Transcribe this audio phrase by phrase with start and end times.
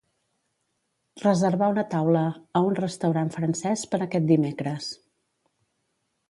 [1.23, 2.23] Reservar una taula
[2.61, 4.91] a un restaurant francès per aquest dimecres.